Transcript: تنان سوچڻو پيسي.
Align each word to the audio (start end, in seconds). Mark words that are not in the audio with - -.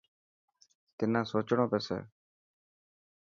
تنان 0.97 1.23
سوچڻو 1.31 1.65
پيسي. 1.71 1.99